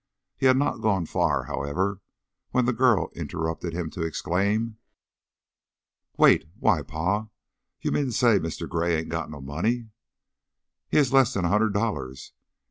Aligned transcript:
He 0.35 0.47
had 0.47 0.57
not 0.57 0.81
gone 0.81 1.05
far, 1.05 1.43
however, 1.43 2.01
when 2.49 2.65
the 2.65 2.73
girl 2.73 3.11
interrupted 3.13 3.73
him 3.73 3.91
to 3.91 4.01
exclaim: 4.01 4.79
"Wait! 6.17 6.47
Why, 6.57 6.81
Pa! 6.81 7.27
You 7.81 7.91
mean 7.91 8.05
to 8.05 8.11
say 8.11 8.39
Mister 8.39 8.65
Gray 8.65 8.95
'ain't 8.97 9.09
got 9.09 9.29
no 9.29 9.41
money?" 9.41 9.89
"He 10.89 10.97
had 10.97 11.11
less 11.11 11.37
'n 11.37 11.45
a 11.45 11.49
hundred 11.49 11.75
dollars. 11.75 12.33